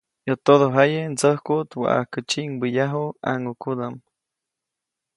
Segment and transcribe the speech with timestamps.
[0.27, 3.95] Yäʼ todojaye ndsäjkuʼt waʼajke tsyiʼŋbäyaju ʼãŋʼukudaʼm.